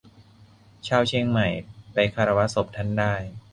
[0.87, 1.47] ชาวเชียงใหม่
[1.93, 3.13] ไปคารวะศพท่านได้